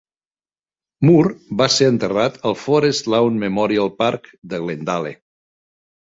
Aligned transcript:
Moore 1.09 1.35
va 1.59 1.67
ser 1.73 1.89
enterrat 1.89 2.39
al 2.51 2.57
Forest 2.63 3.11
Lawn 3.15 3.39
Memorial 3.45 3.93
Park 4.01 4.33
de 4.55 4.65
Glendale. 4.67 5.15